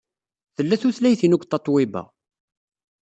Tella 0.55 0.75
tutlayt-inu 0.81 1.37
deg 1.39 1.43
Tatoeba. 1.47 2.03